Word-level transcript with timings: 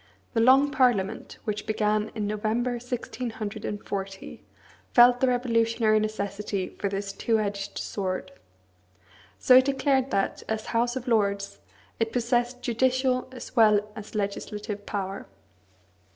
The 0.33 0.39
Long 0.39 0.71
Parliament, 0.71 1.37
which 1.43 1.67
began 1.67 2.09
in 2.15 2.25
November 2.25 2.71
1640, 2.79 4.41
felt 4.95 5.19
the 5.19 5.27
revolutionary 5.27 5.99
necessity 5.99 6.69
for 6.79 6.89
this 6.89 7.13
two 7.13 7.37
edged 7.37 7.77
sword. 7.77 8.31
So 9.37 9.57
it 9.57 9.65
declared 9.65 10.09
that, 10.09 10.41
as 10.49 10.65
House 10.73 10.95
of 10.95 11.07
Lords, 11.07 11.59
it 11.99 12.11
possessed 12.11 12.63
judicial 12.63 13.27
as 13.31 13.55
well 13.55 13.91
as 13.95 14.15
legislative 14.15 14.87
power. 14.87 15.27